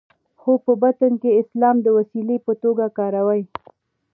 خو 0.41 0.51
په 0.65 0.73
باطن 0.81 1.13
کې 1.21 1.37
اسلام 1.41 1.75
د 1.81 1.87
وسیلې 1.97 2.37
په 2.45 2.53
توګه 2.63 2.85
کاروي. 2.97 3.41